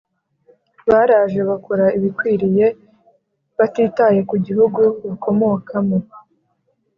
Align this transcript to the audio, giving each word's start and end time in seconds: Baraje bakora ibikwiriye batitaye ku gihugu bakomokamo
Baraje 0.89 1.39
bakora 1.49 1.85
ibikwiriye 1.97 2.65
batitaye 3.57 4.19
ku 4.29 4.35
gihugu 4.45 4.81
bakomokamo 5.07 5.97